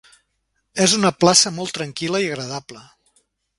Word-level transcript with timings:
És 0.85 0.95
una 0.99 1.11
plaça 1.25 1.53
molt 1.59 1.75
tranquil·la 1.79 2.25
i 2.25 2.33
agradable. 2.33 2.85